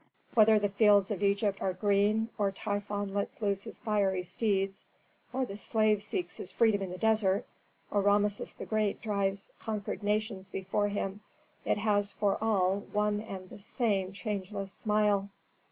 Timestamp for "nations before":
10.01-10.87